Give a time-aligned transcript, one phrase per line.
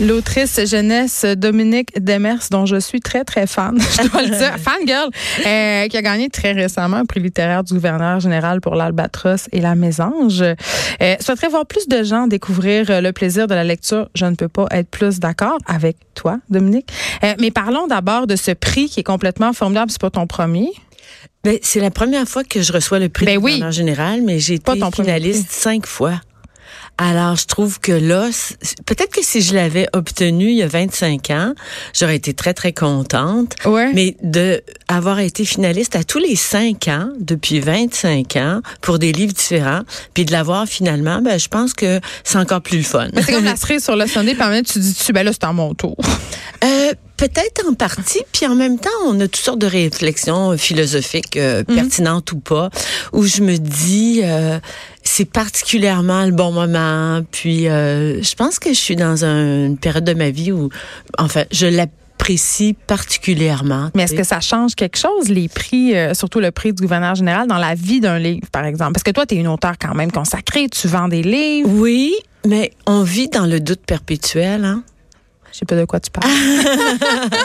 [0.00, 4.86] L'autrice jeunesse Dominique Demers, dont je suis très, très fan, je dois le dire, fan
[4.86, 5.10] girl,
[5.44, 9.60] euh, qui a gagné très récemment un prix littéraire du gouverneur général pour l'Albatros et
[9.60, 10.42] la Mésange.
[10.42, 14.08] Euh, souhaiterais voir plus de gens découvrir euh, le plaisir de la lecture.
[14.14, 16.92] Je ne peux pas être plus d'accord avec toi, Dominique.
[17.24, 19.90] Euh, mais parlons d'abord de ce prix qui est complètement formidable.
[19.90, 20.70] C'est pas ton premier?
[21.42, 23.52] Ben, c'est la première fois que je reçois le prix Ben du oui.
[23.52, 26.20] gouverneur général, mais j'ai été finaliste cinq fois.
[27.00, 28.28] Alors, je trouve que là,
[28.84, 31.54] peut-être que si je l'avais obtenu il y a 25 ans,
[31.94, 33.54] j'aurais été très, très contente.
[33.64, 33.92] Ouais.
[33.94, 39.12] Mais de avoir été finaliste à tous les cinq ans, depuis 25 ans, pour des
[39.12, 43.08] livres différents, puis de l'avoir finalement, ben, je pense que c'est encore plus le fun.
[43.14, 45.74] C'est comme la cerise sur le puis tu dis, tu, ben là, c'est à mon
[45.74, 45.96] tour.
[46.64, 51.36] Euh, Peut-être en partie, puis en même temps, on a toutes sortes de réflexions philosophiques,
[51.36, 52.70] euh, pertinentes ou pas,
[53.12, 54.60] où je me dis, euh,
[55.10, 57.22] c'est particulièrement le bon moment.
[57.30, 60.68] Puis, euh, je pense que je suis dans un- une période de ma vie où,
[61.18, 63.90] enfin, je l'apprécie particulièrement.
[63.94, 67.14] Mais est-ce que ça change quelque chose, les prix, euh, surtout le prix du gouverneur
[67.14, 68.92] général, dans la vie d'un livre, par exemple?
[68.92, 71.70] Parce que toi, tu es une auteure quand même consacrée, tu vends des livres.
[71.72, 72.14] Oui,
[72.46, 74.82] mais on vit dans le doute perpétuel, hein?
[75.58, 76.30] Je sais pas de quoi tu parles.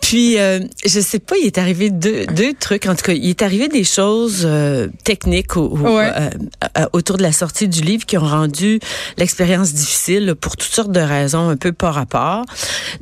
[0.00, 2.86] Puis, euh, je sais pas, il est arrivé deux, deux trucs.
[2.86, 6.12] En tout cas, il est arrivé des choses euh, techniques au- au- Ouais.
[6.78, 8.78] euh, autour de la sortie du livre qui ont rendu
[9.18, 12.44] l'expérience difficile pour toutes sortes de raisons un peu par rapport.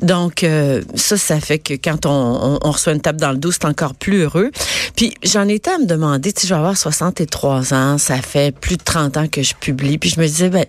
[0.01, 0.47] Donc,
[0.95, 3.67] ça, ça fait que quand on, on, on reçoit une tape dans le dos, c'est
[3.67, 4.51] encore plus heureux.
[4.97, 8.55] Puis, j'en étais à me demander, tu sais, je vais avoir 63 ans, ça fait
[8.59, 9.99] plus de 30 ans que je publie.
[9.99, 10.65] Puis, je me disais, ben,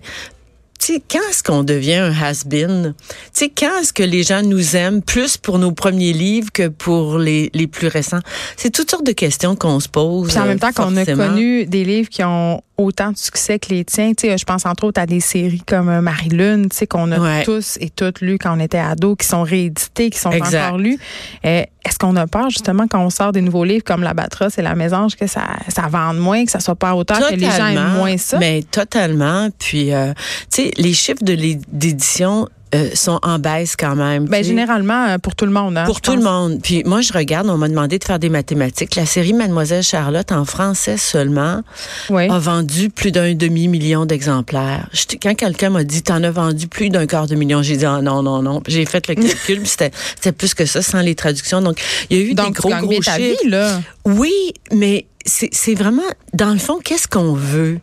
[0.78, 2.94] tu sais, quand est-ce qu'on devient un has-been?
[2.98, 6.68] Tu sais, quand est-ce que les gens nous aiment plus pour nos premiers livres que
[6.68, 8.20] pour les, les plus récents?
[8.56, 10.28] C'est toutes sortes de questions qu'on se pose.
[10.30, 11.28] Puis en même temps euh, qu'on a forcément.
[11.28, 14.12] connu des livres qui ont autant de succès que les tiens.
[14.14, 17.12] Tu sais, je pense entre autres à des séries comme euh, Marie-Lune, tu sais, qu'on
[17.12, 17.44] a Ouais.
[17.44, 20.66] tous et toutes lues quand on était ados, qui sont réédités, qui sont Exact.
[20.66, 20.98] encore lus.
[21.46, 24.56] Euh, Est-ce qu'on a peur justement quand on sort des nouveaux livres comme La Batrosse
[24.58, 27.46] et La Mésange que ça, ça vende moins, que ça soit pas hauteur, que les
[27.58, 28.38] gens aiment moins ça?
[28.38, 29.48] Mais totalement.
[29.58, 30.12] Puis, euh,
[30.52, 34.26] tu sais, les chiffres de l'é- d'édition euh, sont en baisse quand même.
[34.26, 35.78] Ben, généralement, euh, pour tout le monde.
[35.78, 36.60] hein, Pour tout le monde.
[36.62, 38.96] Puis moi, je regarde, on m'a demandé de faire des mathématiques.
[38.96, 41.62] La série Mademoiselle Charlotte, en français seulement,
[42.10, 42.28] Oui.
[42.28, 44.88] a vendu plus d'un demi-million d'exemplaires.
[45.22, 48.00] Quand quelqu'un m'a dit, t'en as vendu plus d'un quart de million, j'ai dit, ah,
[48.02, 48.62] non, non, non.
[48.66, 51.62] J'ai fait le calcul, c'était plus que ça, sans les traductions.
[51.62, 51.78] Donc,
[52.10, 53.42] il y a eu Donc, des gros, gros ta chiffres.
[53.44, 53.80] vie, là.
[54.04, 54.32] Oui,
[54.72, 56.02] mais c'est c'est vraiment,
[56.34, 57.78] dans le fond, qu'est-ce qu'on veut?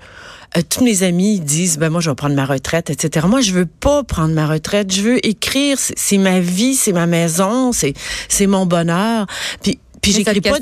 [0.58, 3.26] Euh, tous mes amis disent, ben moi, je vais prendre ma retraite, etc.
[3.30, 4.92] Moi, je veux pas prendre ma retraite.
[4.92, 5.78] Je veux écrire.
[5.80, 7.94] C'est ma vie, c'est ma maison, c'est
[8.28, 9.28] c'est mon bonheur.
[9.64, 10.58] Puis puis j'écris pas.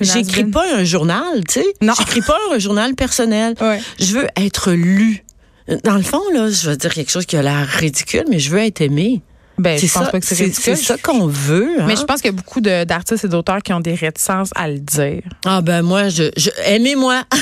[0.00, 1.66] J'écris pas un journal, tu sais.
[1.82, 1.94] Non.
[1.98, 3.54] J'écris pas un journal personnel.
[3.60, 3.80] Ouais.
[3.98, 5.24] Je veux être lu.
[5.82, 8.50] Dans le fond, là, je veux dire quelque chose qui a l'air ridicule, mais je
[8.50, 9.22] veux être aimé.
[9.58, 11.80] Ben, C'est je pense ça, pas que c'est ça qu'on veut.
[11.80, 11.84] hein.
[11.86, 14.68] Mais je pense qu'il y a beaucoup d'artistes et d'auteurs qui ont des réticences à
[14.68, 15.22] le dire.
[15.44, 17.22] Ah ben moi, je, je aimez-moi.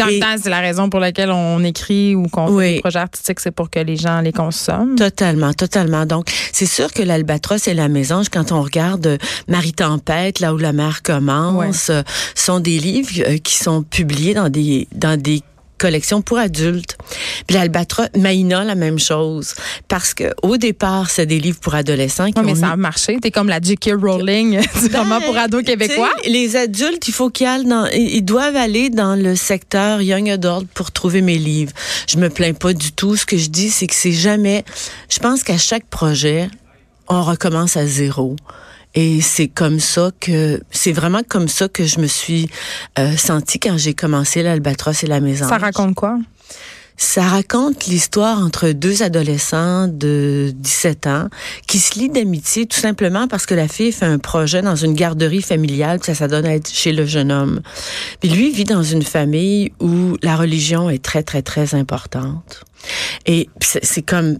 [0.00, 2.98] En même temps, c'est la raison pour laquelle on écrit ou qu'on fait des projets
[3.00, 4.96] artistiques, c'est pour que les gens les consomment.
[4.96, 6.06] Totalement, totalement.
[6.06, 9.18] Donc, c'est sûr que l'Albatros et la Mésange, quand on regarde euh,
[9.48, 12.02] Marie Tempête, là où la mer commence, euh,
[12.34, 15.42] sont des livres euh, qui sont publiés dans des dans des
[15.78, 16.96] collections pour adultes.
[17.46, 19.54] Puis l'Albatros, Maïna, la même chose.
[19.88, 22.76] Parce que au départ, c'est des livres pour adolescents qui Ouais, mais ont ça a
[22.76, 23.18] marché.
[23.20, 23.92] T'es comme la J.K.
[24.00, 26.10] Rowling du roman pour ados québécois.
[26.22, 30.28] Ben, Les adultes, il faut qu'ils aillent dans, ils doivent aller dans le secteur young
[30.28, 31.72] adult pour trouver mes livres.
[32.08, 33.16] Je me plains pas du tout.
[33.16, 34.64] Ce que je dis, c'est que c'est jamais.
[35.08, 36.48] Je pense qu'à chaque projet,
[37.08, 38.36] on recommence à zéro.
[38.94, 42.48] Et c'est comme ça que c'est vraiment comme ça que je me suis
[42.98, 45.48] euh, sentie quand j'ai commencé l'Albatros et la Maison.
[45.48, 46.18] Ça raconte quoi?
[47.00, 51.28] Ça raconte l'histoire entre deux adolescents de 17 ans
[51.68, 54.94] qui se lient d'amitié tout simplement parce que la fille fait un projet dans une
[54.94, 57.60] garderie familiale, puis ça, ça donne à être chez le jeune homme.
[58.18, 62.64] Puis lui vit dans une famille où la religion est très, très, très importante.
[63.26, 64.38] Et c'est comme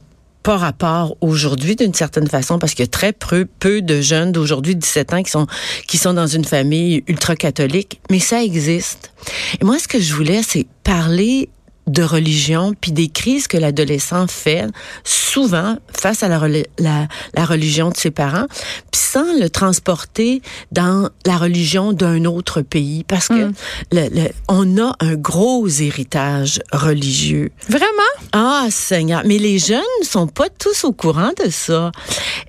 [0.49, 4.33] pas rapport aujourd'hui d'une certaine façon parce qu'il y a très peu, peu de jeunes
[4.33, 5.47] d'aujourd'hui 17 ans qui sont
[5.87, 9.13] qui sont dans une famille ultra catholique, mais ça existe.
[9.61, 11.51] Et moi ce que je voulais c'est parler
[11.89, 14.67] de religion puis des crises que l'adolescent fait
[15.05, 16.41] souvent face à la,
[16.79, 18.47] la, la religion de ses parents
[18.91, 20.43] puis sans le transporter
[20.73, 23.53] dans la religion d'un autre pays parce que Mm.
[23.93, 27.87] le- le- on a un gros héritage religieux Vraiment?
[28.33, 29.23] ah, Seigneur.
[29.25, 31.93] Mais les jeunes sont pas tous au courant de ça.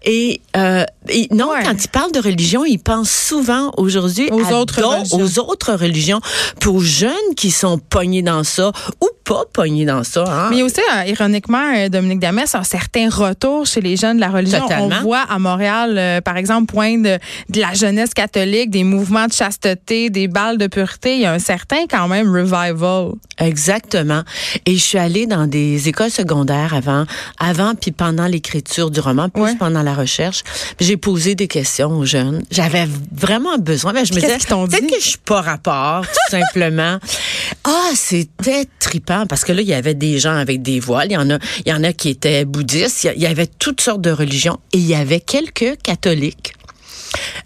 [0.03, 1.63] Et, euh, et non, Ouais.
[1.63, 5.17] quand ils parlent de religion, ils pensent souvent aujourd'hui Aux autres religions.
[5.17, 6.21] aux autres religions.
[6.59, 8.71] Pour jeunes qui sont pognés dans ça,
[9.01, 10.23] ou pas pogné dans ça.
[10.27, 10.49] Hein.
[10.49, 14.29] Mais aussi, euh, ironiquement, euh, Dominique Damès, un certain retour chez les jeunes de la
[14.29, 14.61] religion.
[14.61, 14.95] Totalement.
[14.97, 19.27] On voit à Montréal, euh, par exemple, point de, de la jeunesse catholique, des mouvements
[19.27, 21.13] de chasteté, des balles de pureté.
[21.13, 23.11] Il y a un certain quand même revival.
[23.37, 24.23] Exactement.
[24.65, 27.05] Et je suis allée dans des écoles secondaires avant,
[27.39, 29.55] avant puis pendant l'écriture du roman, plus Ouais.
[29.59, 30.43] pendant la recherche.
[30.79, 32.41] J'ai posé des questions aux jeunes.
[32.49, 33.93] J'avais vraiment besoin.
[33.93, 36.97] Ben, je me disais, peut-être que je suis pas rapport, tout simplement.
[37.63, 41.07] Ah, c'était trippant parce que là, il y avait des gens avec des voiles.
[41.09, 43.03] Il y en a, il y en a qui étaient bouddhistes.
[43.15, 46.53] Il y avait toutes sortes de religions et il y avait quelques catholiques.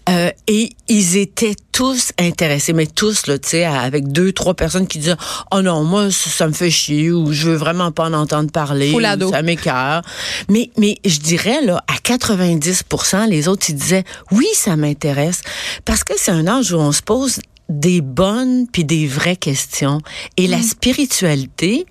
[0.08, 4.86] Euh, et ils étaient tous intéressés, mais tous, là, tu sais, avec deux, trois personnes
[4.86, 5.16] qui disaient,
[5.50, 8.92] oh non, moi, ça, me fait chier, ou je veux vraiment pas en entendre parler,
[8.92, 10.02] ou ça m'écœure.
[10.50, 15.40] Mais, mais je dirais, là, à 90% les autres, ils disaient, oui, ça m'intéresse,
[15.84, 20.00] parce que c'est un âge où on se pose des bonnes puis des vraies questions.
[20.36, 21.86] Et la spiritualité,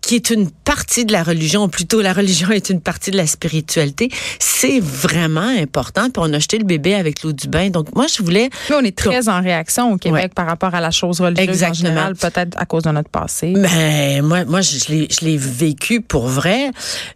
[0.00, 3.16] qui est une partie de la religion, ou plutôt la religion est une partie de
[3.16, 6.10] la spiritualité, c'est vraiment important.
[6.10, 7.70] Puis on a jeté le bébé avec l'eau du bain.
[7.70, 8.50] Donc moi, je voulais...
[8.70, 10.28] Là, on est très en réaction au Québec Ouais.
[10.28, 11.88] par rapport à la chose religieuse en Exactement.
[11.90, 13.52] général, peut-être à cause de notre passé.
[13.54, 16.70] Ben, moi, moi, je l'ai, vécu pour vrai,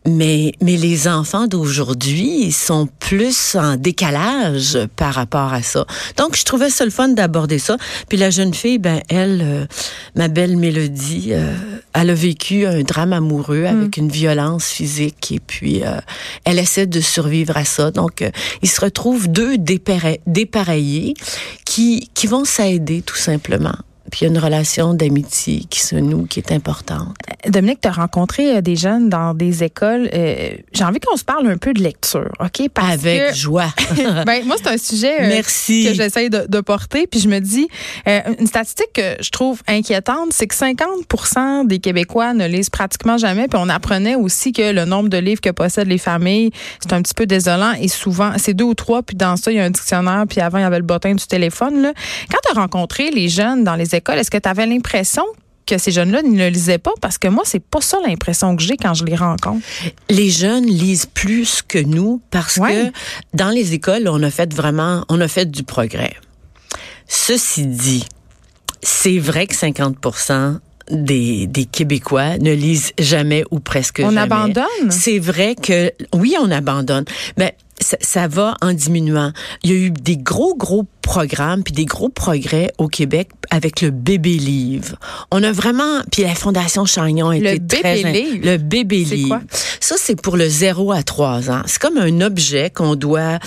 [0.07, 5.87] mais, mais les enfants d'aujourd'hui, sont plus en décalage par rapport à ça.
[6.17, 7.77] Donc, je trouvais ça le fun d'aborder ça.
[8.09, 9.67] Puis la jeune fille, ben, elle, euh,
[10.15, 11.55] ma belle Mélodie, euh,
[11.95, 16.01] elle a vécu un drame amoureux avec une violence physique et puis euh,
[16.45, 17.91] elle essaie de survivre à ça.
[17.91, 18.25] Donc,
[18.63, 21.15] ils se retrouvent deux dépareillés
[21.65, 23.77] qui, qui vont s'aider tout simplement.
[24.11, 27.15] Puis il y a une relation d'amitié qui se noue, qui est importante.
[27.49, 30.09] Dominique, tu as rencontré euh, des jeunes dans des écoles.
[30.15, 32.69] euh, J'ai envie qu'on se parle un peu de lecture, OK?
[32.75, 33.73] Parce Avec que, joie.
[34.27, 35.87] ben, moi, c'est un sujet euh, Merci.
[35.89, 37.07] que j'essaye de, de porter.
[37.07, 37.69] Puis je me dis,
[38.09, 43.19] euh, une statistique que je trouve inquiétante, c'est que 50 des Québécois ne lisent pratiquement
[43.19, 43.49] jamais.
[43.49, 46.51] Puis on apprenait aussi que le nombre de livres que possèdent les familles,
[46.81, 47.73] c'est un petit peu désolant.
[47.81, 49.03] Et souvent, c'est deux ou trois.
[49.03, 50.25] Puis dans ça, il y a un dictionnaire.
[50.29, 51.83] Puis avant, il y avait le bottin du téléphone.
[51.83, 51.93] Là.
[52.31, 55.25] Quand tu as rencontré les jeunes dans les écoles, est-ce que tu avais l'impression
[55.67, 56.93] que ces jeunes-là ne lisaient pas?
[57.01, 59.65] Parce que moi, c'est pas ça l'impression que j'ai quand je les rencontre.
[60.11, 62.91] Les jeunes lisent plus que nous parce Ouais.
[62.93, 66.15] que dans les écoles, on a fait vraiment, on a fait du progrès.
[67.07, 68.05] Ceci dit,
[68.83, 69.97] c'est vrai que 50
[70.91, 74.21] des, des Québécois ne lisent jamais ou presque On jamais.
[74.23, 74.91] abandonne?
[74.91, 77.05] C'est vrai que oui, on abandonne.
[77.39, 79.33] Mais ça, ça va en diminuant.
[79.63, 83.81] Il y a eu des gros, gros programmes puis des gros progrès au Québec avec
[83.83, 84.97] le bébé livre.
[85.31, 88.39] On a vraiment puis la fondation Chagnon a Le été bébé très in- livre?
[88.45, 89.29] le bébé C'est livre.
[89.29, 89.41] quoi?
[89.81, 91.63] Ça c'est pour le 0 à 3 ans.
[91.67, 93.39] C'est comme un objet qu'on doit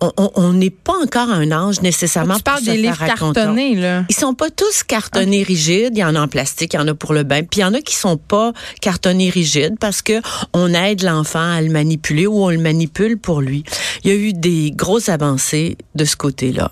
[0.00, 4.04] on- n'est pas encore à un âge nécessairement Tu parles se des livres cartonnés, là.
[4.08, 5.92] Ils sont pas tous cartonnés rigides.
[5.96, 7.42] Il y en a en plastique, il y en a pour le bain.
[7.42, 10.20] Puis il y en a qui sont pas cartonnés rigides parce que
[10.52, 13.64] on aide l'enfant à le manipuler ou on le manipule pour lui.
[14.04, 16.70] Il y a eu des grosses avancées de ce côté-là.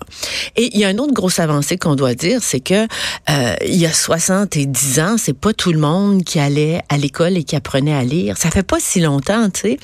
[0.55, 2.87] Et il y a une autre grosse avancée qu'on doit dire, c'est que
[3.29, 7.35] euh, il y a 70 ans, c'est pas tout le monde qui allait à l'école
[7.35, 8.37] et qui apprenait à lire.
[8.37, 9.77] Ça fait pas si longtemps, tu sais.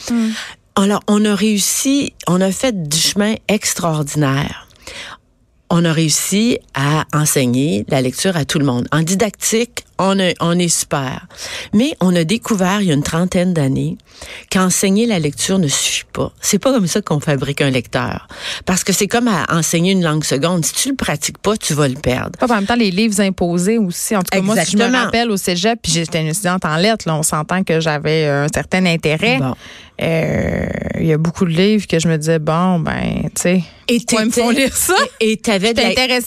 [0.76, 4.68] Alors, on a réussi, on a fait du chemin extraordinaire
[5.70, 8.88] on a réussi à enseigner la lecture à tout le monde.
[8.92, 11.28] En didactique, on, a- on est super.
[11.74, 13.98] Mais on a découvert il y a une trentaine d'années
[14.52, 16.32] qu'enseigner la lecture ne suffit pas.
[16.42, 18.28] C'est pas comme ça qu'on fabrique un lecteur.
[18.66, 20.66] Parce que c'est comme à enseigner une langue seconde.
[20.66, 22.38] Si tu le pratiques pas, tu vas le perdre.
[22.40, 24.16] Pas en même temps, les livres imposés aussi.
[24.16, 26.78] En tout cas, moi, si je me rappelle au cégep, puis j'étais une étudiante en
[26.78, 29.38] lettres, là, on s'entend que j'avais un certain intérêt.
[29.40, 29.56] Bon.
[30.02, 30.66] Euh,
[31.02, 33.64] Il y a beaucoup de livres que je me disais, bon, ben, tu sais,
[34.06, 34.96] pourquoi ils me font lire ça?
[35.22, 35.80] Et t'avais de.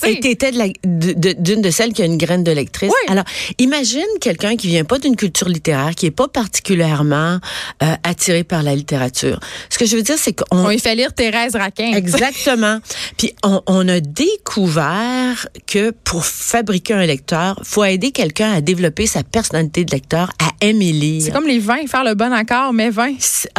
[0.08, 2.90] Et t'étais de la- de- de- d'une de, celles qui a une graine de lectrice.
[2.90, 3.12] Oui.
[3.12, 3.24] Alors,
[3.58, 7.38] imagine quelqu'un qui vient pas d'une culture littéraire, qui est pas particulièrement
[7.82, 9.38] euh, attiré par la littérature.
[9.68, 11.92] Ce que je veux dire, c'est qu'on On lui fait lire Thérèse Raquin.
[11.94, 12.78] Exactement.
[13.18, 19.06] Puis on, on a découvert que pour fabriquer un lecteur, faut aider quelqu'un à développer
[19.06, 21.22] sa personnalité de lecteur, à aimer lire.
[21.24, 23.12] C'est comme les vins, faire le bon accord, mais vin.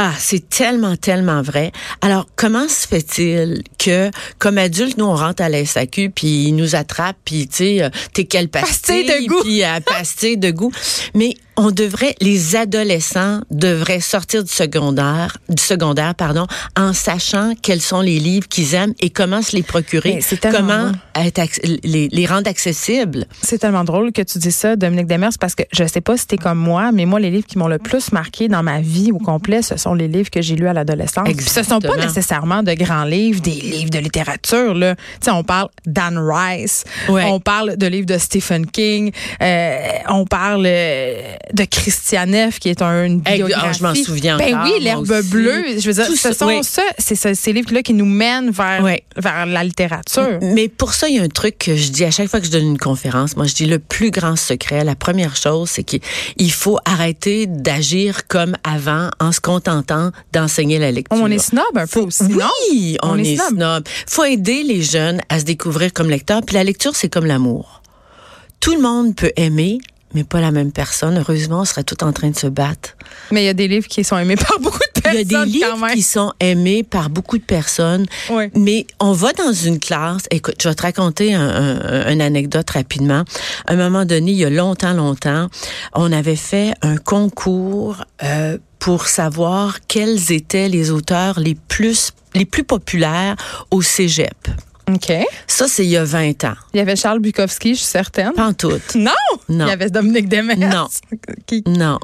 [0.04, 1.72] C'est- Ah, c'est tellement, tellement vrai.
[2.02, 6.56] Alors, comment se fait-il que, comme adulte, nous, on rentre à la SAQ, puis ils
[6.56, 9.42] nous attrapent, puis, tu sais, euh, t'es quelle pastille, Pastille de goût.
[9.44, 10.72] puis à pastille de goût.
[11.14, 17.82] Mais on devrait, les adolescents devraient sortir du secondaire, du secondaire, pardon, en sachant quels
[17.82, 21.60] sont les livres qu'ils aiment et comment se les procurer, Mais c'est tellement comment être
[21.84, 23.26] les, les rendre accessibles.
[23.42, 26.26] C'est tellement drôle que tu dis ça, Dominique Demers, parce que je sais pas si
[26.28, 29.12] t'es comme moi, mais moi, les livres qui m'ont le plus marqué dans ma vie
[29.12, 31.28] au complet, ce sont les livres que j'ai lus à l'adolescence.
[31.40, 34.96] Ce sont pas nécessairement de grands livres, des livres de littérature, là.
[34.96, 37.26] Tu sais, on parle d'Anne Rice, Ouais.
[37.26, 39.78] on parle de livres de Stephen King, euh,
[40.10, 43.66] on parle euh, de Christian F, qui est un, une biographie.
[43.68, 45.64] ah, je m'en souviens Ben encore, oui, l'herbe bleue.
[45.78, 46.64] Je veux dire, Tout ce ça, sont oui.
[46.64, 48.94] ça, c'est ce- ces livres-là qui nous mènent vers, Oui.
[49.18, 50.40] vers la littérature.
[50.42, 52.46] Mais pour ça, il y a un truc que je dis à chaque fois que
[52.46, 53.36] je donne une conférence.
[53.36, 56.00] Moi, je dis le plus grand secret, la première chose, c'est qu'il
[56.38, 61.18] il faut arrêter d'agir comme avant en se contentant d'enseigner la lecture.
[61.22, 62.48] On est snob un peu aussi, non?
[62.72, 63.58] Oui, on, On est est, snob.
[63.58, 63.84] snob.
[64.08, 66.42] Faut aider les jeunes à se découvrir comme lecteurs.
[66.46, 67.82] Puis la lecture, c'est comme l'amour.
[68.60, 69.80] Tout le monde peut aimer,
[70.14, 71.18] mais pas la même personne.
[71.18, 72.96] Heureusement, on serait tout en train de se battre.
[73.32, 75.42] Mais il y a des livres qui sont aimés par beaucoup de Il y personnes
[75.42, 78.52] a des livres qui sont aimés par beaucoup de personnes, Ouais.
[78.56, 80.24] mais on va dans une classe.
[80.32, 83.24] Écoute, je vais te raconter un, un- une anecdote rapidement.
[83.68, 85.48] À un moment donné, il y a longtemps, longtemps,
[85.94, 92.46] on avait fait un concours euh, pour savoir quels étaient les auteurs les plus les
[92.46, 93.36] plus populaires
[93.70, 94.34] au cégep.
[94.90, 95.12] OK.
[95.48, 96.56] Ça, c'est il y a 20 ans.
[96.74, 98.34] Il y avait Charles Bukowski, je suis certaine.
[98.34, 98.72] Pas en tout.
[98.96, 99.12] Non!
[99.50, 99.66] Non.
[99.66, 100.58] Il y avait Dominique Demers.
[100.58, 100.88] Non.
[101.48, 102.00] Qui- Non.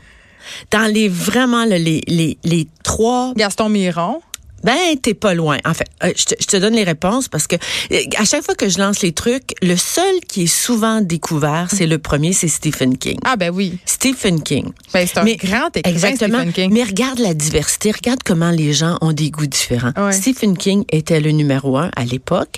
[0.72, 4.22] Dans les vraiment les, les, les trois Gaston Miron.
[4.64, 5.58] Ben, t'es pas loin.
[5.66, 8.44] En fait, euh, je te, je te donne les réponses parce que euh, à chaque
[8.44, 12.34] fois que je lance les trucs, le seul qui est souvent découvert, c'est le premier,
[12.34, 13.18] c'est Stephen King.
[13.26, 13.78] Ah ben oui.
[13.86, 14.72] Stephen King.
[14.94, 16.38] Ben, c'est un Mais- grand écrivain, Exactement.
[16.40, 16.72] Stephen King.
[16.74, 19.92] Mais regarde la diversité, regarde comment les gens ont des goûts différents.
[19.98, 20.12] Ouais.
[20.12, 22.56] Stephen King était le numéro un à l'époque.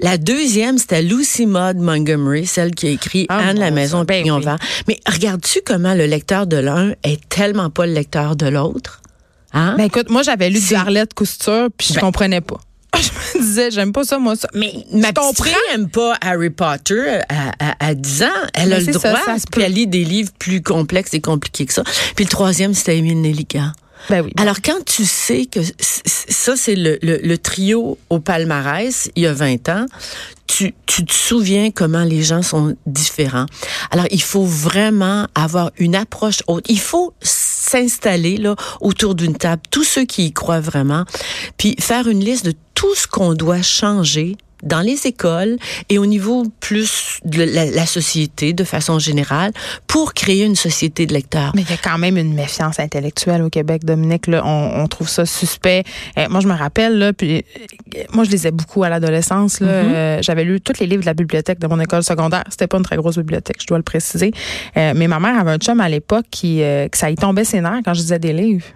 [0.00, 4.04] La deuxième, c'était Lucy Maud Montgomery, celle qui a écrit Ah, Anne la maison.
[4.04, 4.44] Ben oui.
[4.44, 4.58] vert.
[4.88, 9.01] Mais regardes-tu comment le lecteur de l'un est tellement pas le lecteur de l'autre?
[9.52, 9.74] Hein?
[9.76, 12.60] Ben écoute, moi j'avais lu du Arlette Couture, puis je Ben- comprenais pas.
[13.34, 14.48] Je me disais, j'aime pas ça, moi, ça.
[14.52, 15.44] Mais Ma je petite comprends.
[15.44, 18.26] fille aime pas Harry Potter à, à, à 10 ans.
[18.52, 19.20] Elle Mais a le ça, droit.
[19.24, 21.82] ça puis elle lit des livres plus complexes et compliqués que ça.
[22.14, 23.72] Puis le troisième, c'était Émile Nelligan.
[24.10, 24.32] Ben oui.
[24.36, 29.26] Alors, quand tu sais que ça, c'est le, le, le trio au palmarès, il y
[29.26, 29.86] a 20 ans,
[30.46, 33.46] tu, tu te souviens comment les gens sont différents.
[33.90, 36.66] Alors, il faut vraiment avoir une approche haute.
[36.68, 37.14] Il faut
[37.72, 41.04] s'installer là autour d'une table, tous ceux qui y croient vraiment,
[41.56, 45.56] puis faire une liste de tout ce qu'on doit changer dans les écoles
[45.88, 49.52] et au niveau plus de la, la société de façon générale
[49.86, 51.52] pour créer une société de lecteurs.
[51.54, 54.26] Mais il y a quand même une méfiance intellectuelle au Québec, Dominique.
[54.26, 55.84] Là, on, on trouve ça suspect.
[56.18, 57.44] Euh, moi, je me rappelle, là, puis
[57.96, 59.58] euh, moi, je lisais beaucoup à l'adolescence.
[59.62, 62.44] Euh, J'avais lu tous les livres de la bibliothèque de mon école secondaire.
[62.50, 64.32] C'était pas une très grosse bibliothèque, je dois le préciser.
[64.76, 67.44] Euh, mais ma mère avait un chum à l'époque qui, euh, que ça y tombait
[67.44, 68.66] ses nerfs quand je lisais des livres.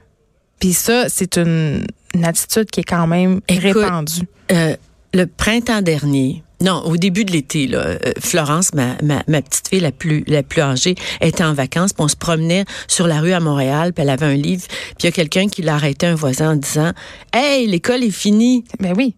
[0.58, 4.22] Puis ça, c'est une, une attitude qui est quand même Écoute, répandue.
[4.52, 4.74] Euh,
[5.16, 9.68] le printemps dernier, non, au début de l'été, là, euh, Florence, ma, ma, ma petite
[9.68, 13.20] fille la plus la plus âgée, était en vacances, puis on se promenait sur la
[13.20, 15.74] rue à Montréal, puis elle avait un livre, puis il y a quelqu'un qui l'a
[15.74, 16.92] arrêté, un voisin, en disant
[17.32, 18.64] Hey, l'école est finie.
[18.80, 19.14] Ben oui.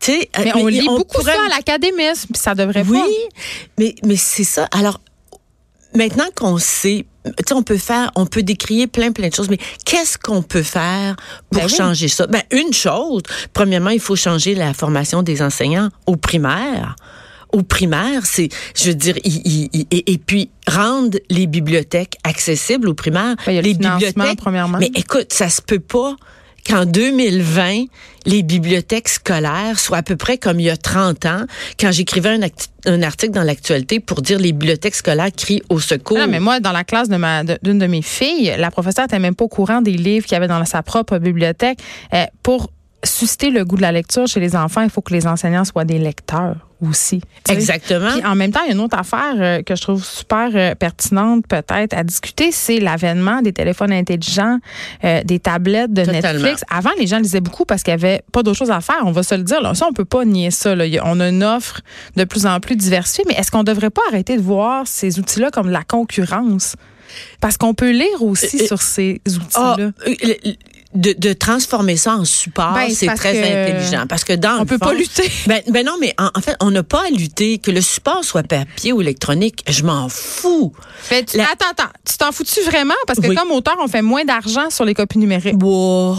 [0.00, 2.98] Tu sais, euh, Mais on lit beaucoup pourrait- ça à l'académisme, puis ça devrait Oui,
[2.98, 3.06] pas.
[3.78, 4.68] mais mais c'est ça.
[4.72, 5.00] Alors
[5.94, 9.48] maintenant qu'on sait, tu sais, on peut faire, on peut décrier plein plein de choses,
[9.50, 11.16] mais qu'est-ce qu'on peut faire
[11.50, 11.76] pour Ben oui.
[11.76, 12.26] changer ça?
[12.26, 13.22] Ben une chose,
[13.52, 16.96] premièrement, il faut changer la formation des enseignants au primaire.
[17.52, 23.36] Au primaire, c'est, je veux dire, et, et puis rendre les bibliothèques accessibles au primaire.
[23.44, 24.78] Ben, les financement, premièrement.
[24.78, 26.16] Mais écoute, ça se peut pas
[26.66, 27.84] qu'en 2020,
[28.26, 31.44] les bibliothèques scolaires soient à peu près comme il y a 30 ans,
[31.78, 32.38] quand j'écrivais
[32.86, 36.18] un, article dans l'actualité pour dire les bibliothèques scolaires crient au secours.
[36.20, 39.44] Ah, mais moi, dans la classe d'une de, mes filles, la professeure n'était même pas
[39.44, 41.78] au courant des livres qu'il y avait dans sa propre bibliothèque.
[42.14, 42.70] Euh, pour
[43.04, 45.84] susciter le goût de la lecture chez les enfants, il faut que les enseignants soient
[45.84, 46.56] des lecteurs
[46.88, 47.20] aussi.
[47.48, 48.10] Exactement.
[48.10, 50.50] Puis en même temps, il y a une autre affaire euh, que je trouve super
[50.54, 54.58] euh, pertinente peut-être à discuter, c'est l'avènement des téléphones intelligents,
[55.04, 56.40] euh, des tablettes de Totalement.
[56.42, 56.64] Netflix.
[56.70, 59.02] Avant, les gens lisaient beaucoup parce qu'il n'y avait pas d'autre chose à faire.
[59.04, 59.60] On va se le dire.
[59.60, 59.74] Là.
[59.74, 60.74] Ça, on peut pas nier ça.
[60.74, 60.84] Là.
[61.04, 61.82] On a une offre
[62.16, 63.24] de plus en plus diversifiée.
[63.28, 66.74] Mais est-ce qu'on devrait pas arrêter de voir ces outils-là comme de la concurrence?
[67.40, 69.20] Parce qu'on peut lire aussi Euh, sur ces
[69.54, 69.90] Ah, outils-là.
[70.94, 74.04] De, de transformer ça en support, Ben, c'est très intelligent.
[74.08, 75.30] Parce que dans on le peut fond- pas lutter.
[75.46, 77.58] Ben, ben non, mais en, en fait, on n'a pas à lutter.
[77.58, 80.72] Que le support soit papier ou électronique, je m'en fous.
[81.10, 81.90] Mais tu- La- Attends, attends.
[82.04, 82.94] Tu t'en fous-tu vraiment?
[83.06, 83.34] Parce que Oui.
[83.34, 85.56] comme auteur, on fait moins d'argent sur les copies numériques.
[85.62, 86.16] Wow.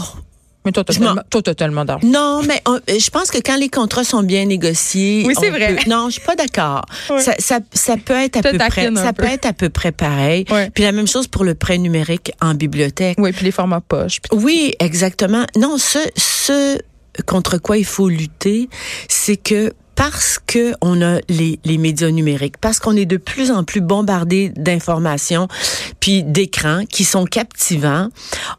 [0.64, 2.06] Mais toi, t'as tellement, toi, t'as tellement d'argent.
[2.08, 5.76] Non, mais on- je pense que quand les contrats sont bien négociés, Oui, c'est vrai.
[5.76, 6.84] peut- non, je suis pas d'accord.
[7.10, 7.20] Ouais.
[7.20, 9.24] Ça, ça, ça peut être à peu près, ça peu.
[9.24, 10.44] peut être à peu près pareil.
[10.50, 10.70] Ouais.
[10.70, 13.16] Puis la même chose pour le prêt numérique en bibliothèque.
[13.20, 14.20] Oui, puis les formats poche.
[14.22, 15.44] puis- Oui, exactement.
[15.56, 16.78] Non, ce, ce
[17.26, 18.68] contre quoi il faut lutter,
[19.08, 23.50] c'est que parce que on a les, les médias numériques, parce qu'on est de plus
[23.50, 25.48] en plus bombardé d'informations,
[26.00, 28.08] puis d'écrans qui sont captivants,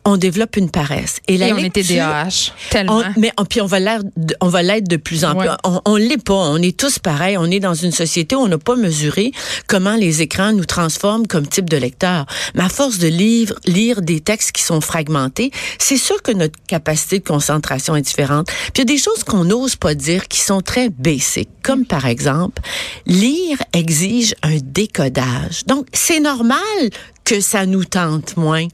[0.04, 1.20] on développe une paresse.
[1.28, 3.04] Et, la on est TDAH, tellement.
[3.18, 4.06] mais puis on va l'être,
[4.42, 5.50] on va l'être de plus en plus.
[5.64, 6.34] On, on l'est pas.
[6.34, 7.38] On est tous pareils.
[7.38, 9.32] On est dans une société où on n'a pas mesuré
[9.68, 12.26] comment les écrans nous transforment comme type de lecteur.
[12.56, 16.58] Mais à force de lire, lire des textes qui sont fragmentés, c'est sûr que notre
[16.68, 18.48] capacité de concentration est différente.
[18.48, 20.90] Puis il y a des choses qu'on n'ose pas dire qui sont très
[21.26, 22.62] basiques, comme par exemple,
[23.06, 25.66] lire exige un décodage.
[25.66, 26.60] Donc, c'est normal
[27.26, 28.68] que ça nous tente moins.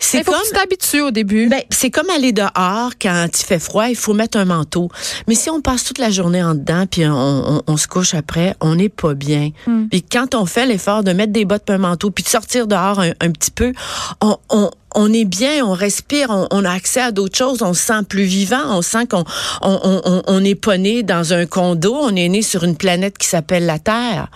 [0.00, 1.48] C'est comme t'habituer au début.
[1.48, 4.88] Ben, c'est comme aller dehors quand il fait froid, il faut mettre un manteau.
[5.28, 8.56] Mais si on passe toute la journée en dedans puis on, on, se couche après,
[8.60, 9.50] on n'est pas bien.
[9.66, 9.86] Hmm.
[9.92, 13.00] Et quand on fait l'effort de mettre des bottes un manteau puis de sortir dehors
[13.00, 13.72] un, un petit peu,
[14.20, 17.82] on, on on est bien, on respire, on, a accès à d'autres choses, on se
[17.84, 19.24] sent plus vivant, on sent qu'on
[19.62, 23.26] on, on, est pas né dans un condo, on est né sur une planète qui
[23.26, 24.28] s'appelle la Terre.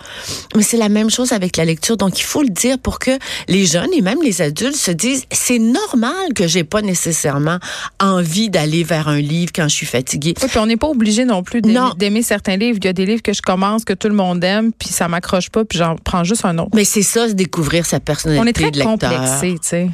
[0.55, 3.11] Mais c'est la même chose avec la lecture, donc il faut le dire pour que
[3.47, 7.59] les jeunes et même les adultes se disent c'est normal que j'ai pas nécessairement
[7.99, 10.33] envie d'aller vers un livre quand je suis fatiguée.
[10.41, 12.77] Oui, puis on n'est pas obligé non plus d'aimer certains livres.
[12.81, 15.07] Il y a des livres que je commence que tout le monde aime, puis ça
[15.07, 16.71] m'accroche pas, puis j'en prends juste un autre.
[16.73, 19.09] Mais c'est ça, découvrir sa personnalité on est très de lecteur.
[19.09, 19.89] complexé, tu sais.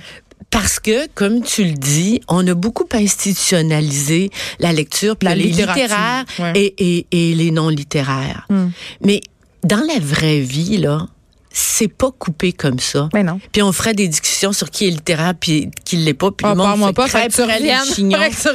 [0.51, 6.25] Parce que, comme tu le dis, on a beaucoup institutionnalisé la lecture, puis les littéraires
[6.55, 8.47] et, et, les non littéraires.
[8.49, 8.69] Hmm.
[9.01, 9.21] Mais
[9.63, 11.05] dans la vraie vie, là,
[11.51, 13.09] c'est pas coupé comme ça.
[13.13, 13.39] Mais non.
[13.51, 16.31] Puis on ferait des discussions sur qui est littéraire puis qui l'est pas.
[16.31, 17.07] Puis le ah, monde moi pas,
[17.59, 18.19] les chignons.
[18.31, 18.49] se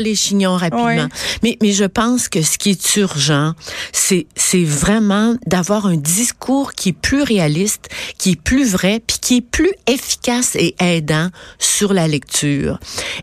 [0.00, 1.08] les chignons rapidement.
[1.42, 3.54] Mais, mais je pense que ce qui est urgent,
[3.92, 7.88] c'est, c'est vraiment d'avoir un discours qui est plus réaliste,
[8.18, 12.78] qui est plus vrai, puis qui est plus efficace et aidant sur la lecture.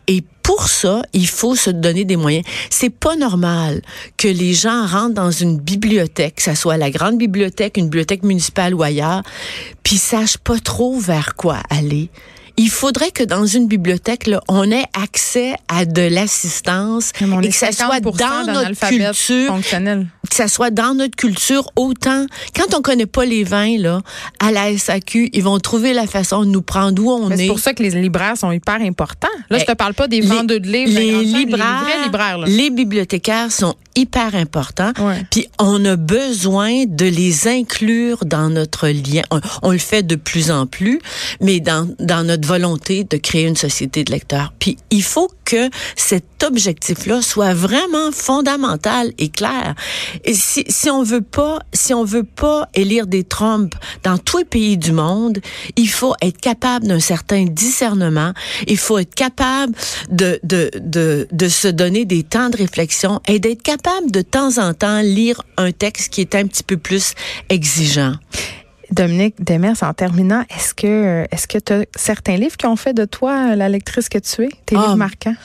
[0.07, 2.45] Et pour ça, il faut se donner des moyens.
[2.69, 3.81] C'est pas normal
[4.15, 8.23] que les gens rentrent dans une bibliothèque, que ce soit la grande bibliothèque, une bibliothèque
[8.23, 9.23] municipale ou ailleurs,
[9.83, 12.09] puis sachent pas trop vers quoi aller
[12.57, 17.53] il faudrait que dans une bibliothèque, là, on ait accès à de l'assistance et que
[17.53, 20.07] ça soit dans notre culture, fonctionnel.
[20.37, 22.25] Que ça soit dans notre culture autant.
[22.55, 24.01] Quand on connaît pas les vins là,
[24.39, 27.37] à la SAQ, ils vont trouver la façon de nous prendre où on est.
[27.37, 29.27] C'est pour ça que les libraires sont hyper importants.
[29.49, 33.51] Là, je te parle pas des vendeurs de livres, les, libraires, les, libraires, les bibliothécaires
[33.51, 34.91] sont hyper importants.
[35.31, 39.23] Puis on a besoin de les inclure dans notre lien.
[39.31, 40.99] On, on, le fait de plus en plus,
[41.41, 44.53] mais dans dans notre volonté de créer une société de lecteurs.
[44.59, 49.75] Puis il faut que cet objectif-là soit vraiment fondamental et clair.
[50.25, 54.39] Et si, si on veut pas, si on veut pas élire des Trump dans tous
[54.39, 55.39] les pays du monde,
[55.77, 58.33] il faut être capable d'un certain discernement.
[58.67, 59.73] Il faut être capable
[60.09, 64.57] de, de, de, de se donner des temps de réflexion et d'être capable de temps
[64.57, 67.13] en temps lire un texte qui est un petit peu plus
[67.47, 68.15] exigeant.
[68.91, 72.93] Dominique Demers, en terminant, est-ce que est-ce que tu as certains livres qui ont fait
[72.93, 75.35] de toi la lectrice que tu es, tes livres ah, marquants?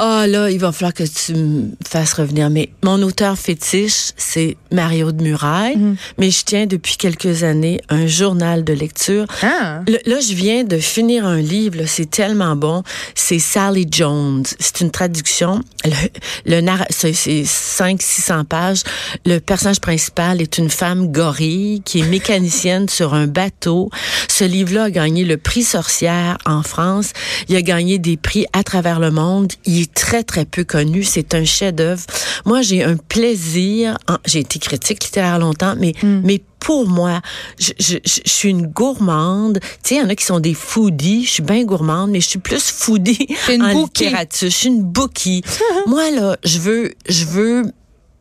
[0.00, 2.50] Ah là, il va falloir que tu me fasses revenir.
[2.50, 5.76] Mais mon auteur fétiche, c'est Mario de Muraille.
[5.76, 5.96] Mhm.
[6.18, 9.26] Mais je tiens depuis quelques années un journal de lecture.
[9.42, 9.80] Ah.
[10.06, 11.82] là, je viens de finir un livre.
[11.86, 12.84] C'est tellement bon.
[13.16, 14.44] C'est Sally Jones.
[14.60, 15.62] C'est une traduction.
[15.84, 18.82] Le, le c'est 500-600 pages.
[19.26, 23.90] Le personnage principal est une femme gorille qui est mécanicienne sur un bateau.
[24.28, 27.12] Ce livre-là a gagné le prix sorcière en France.
[27.48, 29.52] Il a gagné des prix à travers le monde.
[29.64, 31.02] Il très, très peu connu.
[31.02, 32.02] C'est un chef-d'œuvre.
[32.44, 33.98] Moi, j'ai un plaisir.
[34.24, 36.20] J'ai été critique littéraire longtemps, mais, hmm.
[36.24, 37.20] mais pour moi,
[37.58, 39.60] je, je, je, suis une gourmande.
[39.60, 41.24] Tu sais, il y en a qui sont des foodies.
[41.24, 44.50] Je suis bien gourmande, mais je suis plus foodie en littérature.
[44.50, 45.42] Je suis une bookie.
[45.86, 47.62] moi, là, je veux, je veux,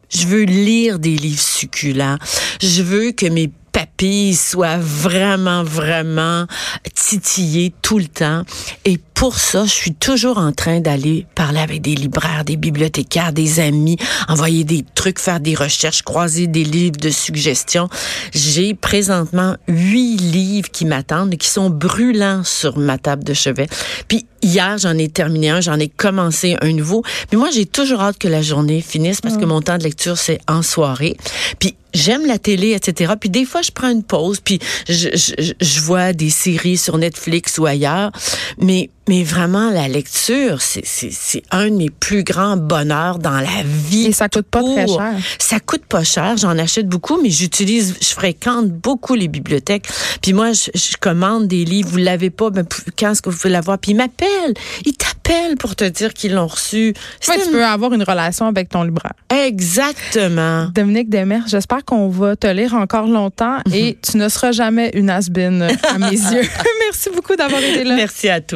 [0.09, 2.17] je veux lire des livres succulents.
[2.61, 6.47] Je veux que mes papilles soient vraiment, vraiment
[6.95, 8.41] titillées tout le temps.
[8.85, 13.33] Et pour ça, je suis toujours en train d'aller parler avec des libraires, des bibliothécaires,
[13.33, 17.87] des amis, envoyer des trucs, faire des recherches, croiser des livres de suggestions.
[18.33, 23.67] J'ai présentement huit livres qui m'attendent et qui sont brûlants sur ma table de chevet.
[24.07, 27.03] Puis hier, j'en ai terminé un, j'en ai commencé un nouveau.
[27.31, 29.49] Mais moi, j'ai toujours hâte que la journée finisse parce que mm.
[29.49, 31.15] mon temps de lecture, c'est en soirée.
[31.59, 31.75] Puis
[32.07, 33.13] j'aime la télé, etc.
[33.19, 36.97] Puis des fois, je prends une pause, puis je, je, je vois des séries sur
[36.97, 38.11] Netflix ou ailleurs.
[38.57, 44.07] Mais Mais vraiment, la lecture, c'est un de mes plus grands bonheurs dans la vie.
[44.07, 45.13] Et ça coûte pas très cher.
[45.39, 46.35] Ça coûte pas cher.
[46.37, 49.87] J'en achète beaucoup, mais j'utilise, je fréquente beaucoup les bibliothèques.
[50.21, 51.89] Puis moi, je, commande des livres.
[51.89, 52.65] Vous l'avez pas, ben,
[52.97, 53.77] quand est-ce que vous pouvez l'avoir?
[53.77, 54.53] Puis ils m'appellent.
[54.85, 56.93] Ils t'appellent pour te dire qu'ils l'ont reçu.
[57.29, 59.13] Oui, tu peux avoir une relation avec ton libraire.
[59.29, 60.69] Exactement.
[60.73, 65.09] Dominique Demers, j'espère qu'on va te lire encore longtemps et tu ne seras jamais une
[65.09, 66.49] has à mes yeux.
[66.85, 67.95] Merci beaucoup d'avoir été là.
[67.95, 68.47] Merci à toi.